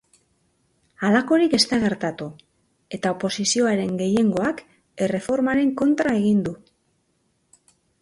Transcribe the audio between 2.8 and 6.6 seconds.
eta oposizioaren gehiengoak erreformaren kontra egin du.